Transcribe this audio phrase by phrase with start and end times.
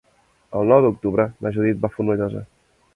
[0.61, 2.47] El nou d'octubre na Judit va a Fonollosa.